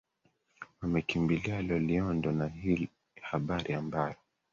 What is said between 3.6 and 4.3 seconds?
ambayo